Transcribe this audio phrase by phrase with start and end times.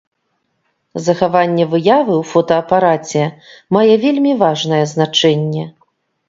[1.07, 3.23] Захаванне выявы ў фотаапараце
[3.79, 5.63] мае вельмі важнае значэнне.